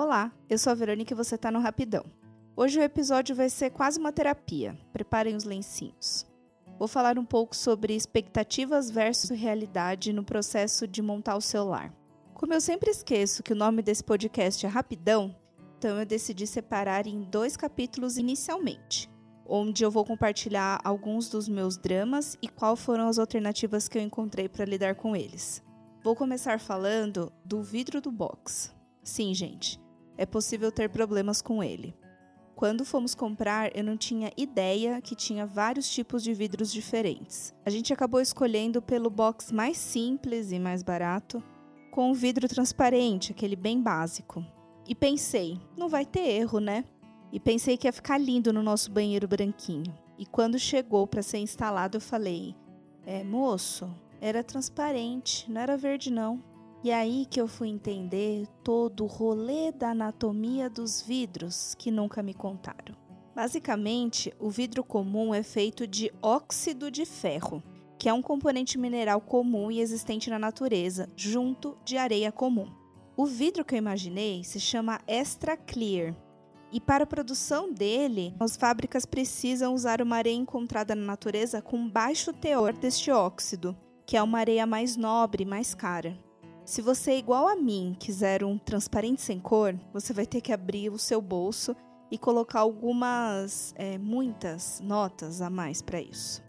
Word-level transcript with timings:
Olá, 0.00 0.30
eu 0.48 0.56
sou 0.56 0.70
a 0.70 0.76
Verônica 0.76 1.12
e 1.12 1.16
você 1.16 1.34
está 1.34 1.50
no 1.50 1.58
Rapidão. 1.58 2.04
Hoje 2.54 2.78
o 2.78 2.82
episódio 2.84 3.34
vai 3.34 3.50
ser 3.50 3.70
quase 3.70 3.98
uma 3.98 4.12
terapia. 4.12 4.78
Preparem 4.92 5.34
os 5.34 5.42
lencinhos. 5.42 6.24
Vou 6.78 6.86
falar 6.86 7.18
um 7.18 7.24
pouco 7.24 7.56
sobre 7.56 7.96
expectativas 7.96 8.92
versus 8.92 9.30
realidade 9.30 10.12
no 10.12 10.22
processo 10.22 10.86
de 10.86 11.02
montar 11.02 11.34
o 11.34 11.40
celular. 11.40 11.92
Como 12.32 12.54
eu 12.54 12.60
sempre 12.60 12.92
esqueço 12.92 13.42
que 13.42 13.52
o 13.52 13.56
nome 13.56 13.82
desse 13.82 14.04
podcast 14.04 14.64
é 14.64 14.68
Rapidão, 14.68 15.34
então 15.76 15.98
eu 15.98 16.06
decidi 16.06 16.46
separar 16.46 17.08
em 17.08 17.22
dois 17.22 17.56
capítulos 17.56 18.18
inicialmente, 18.18 19.10
onde 19.44 19.84
eu 19.84 19.90
vou 19.90 20.04
compartilhar 20.04 20.78
alguns 20.84 21.28
dos 21.28 21.48
meus 21.48 21.76
dramas 21.76 22.38
e 22.40 22.46
quais 22.46 22.78
foram 22.78 23.08
as 23.08 23.18
alternativas 23.18 23.88
que 23.88 23.98
eu 23.98 24.02
encontrei 24.02 24.48
para 24.48 24.64
lidar 24.64 24.94
com 24.94 25.16
eles. 25.16 25.60
Vou 26.04 26.14
começar 26.14 26.60
falando 26.60 27.32
do 27.44 27.64
vidro 27.64 28.00
do 28.00 28.12
box. 28.12 28.72
Sim, 29.02 29.32
gente, 29.32 29.80
é 30.18 30.26
possível 30.26 30.70
ter 30.70 30.90
problemas 30.90 31.40
com 31.40 31.64
ele. 31.64 31.96
Quando 32.54 32.84
fomos 32.84 33.14
comprar, 33.14 33.74
eu 33.74 33.84
não 33.84 33.96
tinha 33.96 34.32
ideia 34.36 35.00
que 35.00 35.14
tinha 35.14 35.46
vários 35.46 35.88
tipos 35.88 36.24
de 36.24 36.34
vidros 36.34 36.72
diferentes. 36.72 37.54
A 37.64 37.70
gente 37.70 37.92
acabou 37.92 38.20
escolhendo 38.20 38.82
pelo 38.82 39.08
box 39.08 39.52
mais 39.52 39.78
simples 39.78 40.50
e 40.50 40.58
mais 40.58 40.82
barato, 40.82 41.40
com 41.92 42.10
o 42.10 42.14
vidro 42.14 42.48
transparente, 42.48 43.30
aquele 43.30 43.54
bem 43.54 43.80
básico. 43.80 44.44
E 44.88 44.94
pensei, 44.94 45.60
não 45.76 45.88
vai 45.88 46.04
ter 46.04 46.28
erro, 46.28 46.58
né? 46.58 46.84
E 47.32 47.38
pensei 47.38 47.76
que 47.76 47.86
ia 47.86 47.92
ficar 47.92 48.18
lindo 48.18 48.52
no 48.52 48.62
nosso 48.62 48.90
banheiro 48.90 49.28
branquinho. 49.28 49.96
E 50.18 50.26
quando 50.26 50.58
chegou 50.58 51.06
para 51.06 51.22
ser 51.22 51.38
instalado, 51.38 51.98
eu 51.98 52.00
falei: 52.00 52.56
É, 53.06 53.22
moço, 53.22 53.88
era 54.20 54.42
transparente, 54.42 55.48
não 55.48 55.60
era 55.60 55.76
verde, 55.76 56.10
não. 56.10 56.42
E 56.82 56.92
aí 56.92 57.26
que 57.28 57.40
eu 57.40 57.48
fui 57.48 57.68
entender 57.68 58.46
todo 58.62 59.02
o 59.02 59.08
rolê 59.08 59.72
da 59.72 59.90
anatomia 59.90 60.70
dos 60.70 61.02
vidros 61.02 61.74
que 61.76 61.90
nunca 61.90 62.22
me 62.22 62.32
contaram. 62.32 62.94
Basicamente, 63.34 64.32
o 64.38 64.48
vidro 64.48 64.84
comum 64.84 65.34
é 65.34 65.42
feito 65.42 65.86
de 65.86 66.12
óxido 66.22 66.90
de 66.90 67.04
ferro, 67.04 67.62
que 67.98 68.08
é 68.08 68.12
um 68.12 68.22
componente 68.22 68.78
mineral 68.78 69.20
comum 69.20 69.72
e 69.72 69.80
existente 69.80 70.30
na 70.30 70.38
natureza, 70.38 71.08
junto 71.16 71.76
de 71.84 71.96
areia 71.96 72.30
comum. 72.30 72.68
O 73.16 73.26
vidro 73.26 73.64
que 73.64 73.74
eu 73.74 73.78
imaginei 73.78 74.44
se 74.44 74.60
chama 74.60 75.00
Extra 75.06 75.56
Clear. 75.56 76.14
E 76.70 76.80
para 76.80 77.04
a 77.04 77.06
produção 77.06 77.72
dele, 77.72 78.34
as 78.38 78.56
fábricas 78.56 79.04
precisam 79.04 79.74
usar 79.74 80.00
uma 80.00 80.16
areia 80.16 80.36
encontrada 80.36 80.94
na 80.94 81.04
natureza 81.04 81.60
com 81.60 81.88
baixo 81.88 82.32
teor 82.32 82.72
deste 82.72 83.10
óxido, 83.10 83.76
que 84.06 84.16
é 84.16 84.22
uma 84.22 84.38
areia 84.38 84.66
mais 84.66 84.96
nobre 84.96 85.42
e 85.42 85.46
mais 85.46 85.74
cara. 85.74 86.16
Se 86.68 86.82
você, 86.82 87.16
igual 87.16 87.48
a 87.48 87.56
mim, 87.56 87.96
quiser 87.98 88.44
um 88.44 88.58
transparente 88.58 89.22
sem 89.22 89.40
cor, 89.40 89.74
você 89.90 90.12
vai 90.12 90.26
ter 90.26 90.42
que 90.42 90.52
abrir 90.52 90.90
o 90.90 90.98
seu 90.98 91.18
bolso 91.18 91.74
e 92.10 92.18
colocar 92.18 92.60
algumas, 92.60 93.72
é, 93.74 93.96
muitas 93.96 94.78
notas 94.78 95.40
a 95.40 95.48
mais 95.48 95.80
para 95.80 95.98
isso. 95.98 96.44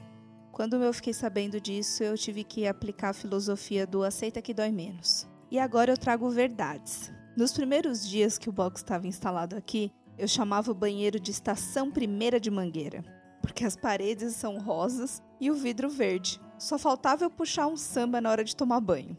Quando 0.52 0.76
eu 0.76 0.92
fiquei 0.92 1.14
sabendo 1.14 1.62
disso, 1.62 2.04
eu 2.04 2.18
tive 2.18 2.44
que 2.44 2.68
aplicar 2.68 3.12
a 3.12 3.14
filosofia 3.14 3.88
do 3.88 4.04
aceita 4.04 4.42
que 4.42 4.54
dói 4.54 4.72
menos. 4.72 5.26
E 5.50 5.58
agora 5.58 5.94
eu 5.94 5.98
trago 5.98 6.30
verdades. 6.30 7.14
Nos 7.38 7.54
primeiros 7.54 8.06
dias 8.06 8.38
que 8.38 8.50
o 8.50 8.54
box 8.54 8.82
estava 8.82 9.08
instalado 9.08 9.56
aqui, 9.56 9.90
eu 10.18 10.28
chamava 10.28 10.70
o 10.70 10.76
banheiro 10.76 11.18
de 11.18 11.32
estação 11.32 11.90
primeira 11.90 12.42
de 12.42 12.52
mangueira, 12.52 13.06
porque 13.42 13.64
as 13.64 13.78
paredes 13.78 14.36
são 14.36 14.60
rosas 14.60 15.24
e 15.40 15.50
o 15.50 15.56
vidro 15.56 15.90
verde. 15.90 16.42
Só 16.58 16.78
faltava 16.78 17.24
eu 17.24 17.30
puxar 17.30 17.68
um 17.68 17.78
samba 17.78 18.20
na 18.20 18.30
hora 18.30 18.44
de 18.44 18.54
tomar 18.54 18.82
banho. 18.82 19.16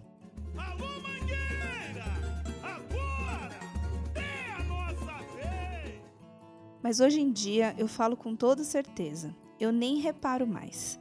Mas 6.82 7.00
hoje 7.00 7.20
em 7.20 7.30
dia 7.30 7.74
eu 7.78 7.86
falo 7.86 8.16
com 8.16 8.34
toda 8.34 8.64
certeza, 8.64 9.34
eu 9.58 9.70
nem 9.70 9.98
reparo 9.98 10.46
mais. 10.46 10.98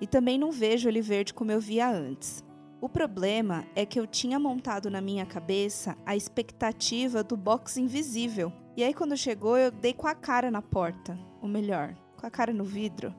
E 0.00 0.06
também 0.06 0.38
não 0.38 0.50
vejo 0.50 0.88
ele 0.88 1.00
verde 1.00 1.32
como 1.32 1.52
eu 1.52 1.60
via 1.60 1.88
antes. 1.88 2.44
O 2.80 2.88
problema 2.88 3.64
é 3.76 3.86
que 3.86 4.00
eu 4.00 4.08
tinha 4.08 4.40
montado 4.40 4.90
na 4.90 5.00
minha 5.00 5.24
cabeça 5.24 5.96
a 6.04 6.16
expectativa 6.16 7.22
do 7.22 7.36
box 7.36 7.76
invisível. 7.76 8.52
E 8.76 8.82
aí, 8.82 8.92
quando 8.92 9.16
chegou, 9.16 9.56
eu 9.56 9.70
dei 9.70 9.94
com 9.94 10.08
a 10.08 10.14
cara 10.16 10.50
na 10.50 10.60
porta. 10.60 11.16
Ou 11.40 11.48
melhor, 11.48 11.94
com 12.16 12.26
a 12.26 12.30
cara 12.30 12.52
no 12.52 12.64
vidro. 12.64 13.14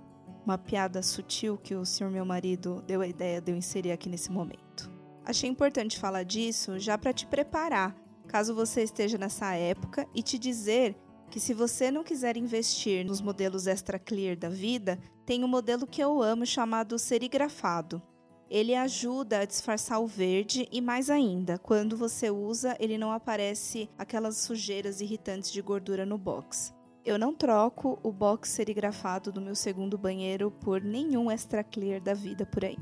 Uma 0.46 0.58
piada 0.58 1.02
sutil 1.02 1.58
que 1.58 1.74
o 1.74 1.86
senhor 1.86 2.12
meu 2.12 2.26
marido 2.26 2.84
deu 2.86 3.00
a 3.00 3.08
ideia 3.08 3.40
de 3.40 3.54
eu 3.54 3.56
inserir 3.56 3.94
aqui 3.94 4.10
nesse 4.10 4.30
momento. 4.30 4.92
Achei 5.24 5.50
importante 5.50 5.98
falar 5.98 6.24
disso 6.24 6.78
já 6.78 6.98
para 6.98 7.14
te 7.14 7.26
preparar, 7.26 7.96
caso 8.28 8.54
você 8.54 8.84
esteja 8.84 9.18
nessa 9.18 9.54
época, 9.54 10.06
e 10.14 10.22
te 10.22 10.38
dizer 10.38 10.98
que 11.34 11.40
se 11.40 11.52
você 11.52 11.90
não 11.90 12.04
quiser 12.04 12.38
investir 12.38 13.04
nos 13.04 13.20
modelos 13.20 13.66
extra 13.66 13.98
clear 13.98 14.38
da 14.38 14.50
vida, 14.50 15.00
tem 15.26 15.44
um 15.44 15.48
modelo 15.48 15.88
que 15.88 16.00
eu 16.00 16.22
amo 16.22 16.46
chamado 16.46 17.00
serigrafado. 17.00 18.00
Ele 18.48 18.76
ajuda 18.76 19.40
a 19.40 19.46
disfarçar 19.46 20.00
o 20.00 20.06
verde 20.06 20.70
e 20.72 20.80
mais 20.80 21.10
ainda, 21.10 21.58
quando 21.58 21.98
você 21.98 22.30
usa, 22.30 22.78
ele 22.80 23.00
não 23.00 23.12
aparece 23.12 23.90
aquelas 23.98 24.38
sujeiras 24.38 25.02
irritantes 25.02 25.52
de 25.52 25.60
gordura 25.60 26.06
no 26.06 26.20
box. 26.20 26.72
Eu 27.04 27.18
não 27.18 27.34
troco 27.34 27.98
o 28.04 28.12
box 28.12 28.50
serigrafado 28.50 29.32
do 29.32 29.42
meu 29.42 29.56
segundo 29.56 29.98
banheiro 29.98 30.52
por 30.52 30.84
nenhum 30.84 31.32
extra 31.32 31.64
clear 31.64 32.00
da 32.00 32.14
vida 32.14 32.46
por 32.46 32.64
aí. 32.64 32.78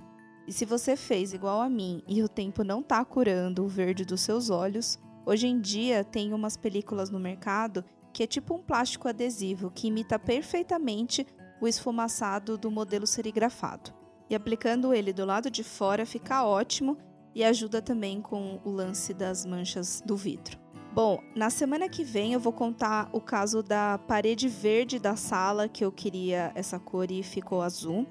E 0.45 0.51
se 0.51 0.65
você 0.65 0.97
fez 0.97 1.31
igual 1.31 1.61
a 1.61 1.69
mim 1.69 2.03
e 2.05 2.21
o 2.21 2.27
tempo 2.27 2.65
não 2.65 2.83
tá 2.83 3.05
curando 3.05 3.63
o 3.63 3.69
verde 3.69 4.03
dos 4.03 4.19
seus 4.19 4.49
olhos, 4.49 4.99
hoje 5.25 5.47
em 5.47 5.57
dia 5.57 6.03
tem 6.03 6.33
umas 6.33 6.57
películas 6.57 7.09
no 7.09 7.17
mercado 7.17 7.85
que 8.11 8.23
é 8.23 8.27
tipo 8.27 8.53
um 8.53 8.61
plástico 8.61 9.07
adesivo 9.07 9.71
que 9.71 9.87
imita 9.87 10.19
perfeitamente 10.19 11.25
o 11.61 11.67
esfumaçado 11.67 12.57
do 12.57 12.71
modelo 12.71 13.07
serigrafado 13.07 13.93
e 14.29 14.35
aplicando 14.35 14.93
ele 14.93 15.11
do 15.11 15.25
lado 15.25 15.51
de 15.51 15.63
fora 15.63 16.05
fica 16.05 16.45
ótimo 16.45 16.97
e 17.35 17.43
ajuda 17.43 17.81
também 17.81 18.21
com 18.21 18.59
o 18.63 18.71
lance 18.71 19.13
das 19.13 19.45
manchas 19.45 20.01
do 20.05 20.15
vidro. 20.15 20.57
Bom, 20.93 21.21
na 21.35 21.49
semana 21.49 21.87
que 21.87 22.03
vem 22.03 22.33
eu 22.33 22.39
vou 22.39 22.51
contar 22.51 23.09
o 23.13 23.21
caso 23.21 23.63
da 23.63 23.97
parede 23.97 24.47
verde 24.49 24.99
da 24.99 25.15
sala, 25.15 25.69
que 25.69 25.83
eu 25.83 25.91
queria 25.91 26.51
essa 26.55 26.79
cor 26.79 27.09
e 27.11 27.23
ficou 27.23 27.61
azul, 27.61 28.05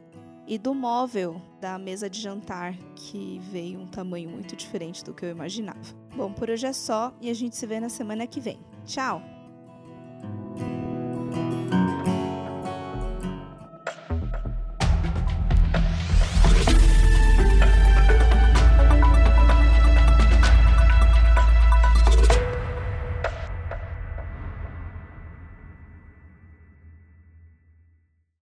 e 0.46 0.58
do 0.58 0.74
móvel 0.74 1.40
da 1.60 1.78
mesa 1.78 2.08
de 2.08 2.20
jantar, 2.20 2.76
que 2.96 3.38
veio 3.50 3.78
um 3.80 3.86
tamanho 3.86 4.30
muito 4.30 4.56
diferente 4.56 5.04
do 5.04 5.14
que 5.14 5.24
eu 5.24 5.30
imaginava. 5.30 5.94
Bom, 6.16 6.32
por 6.32 6.50
hoje 6.50 6.66
é 6.66 6.72
só 6.72 7.14
e 7.20 7.30
a 7.30 7.34
gente 7.34 7.56
se 7.56 7.66
vê 7.66 7.80
na 7.80 7.88
semana 7.88 8.26
que 8.26 8.40
vem. 8.40 8.58
Tchau! 8.84 9.22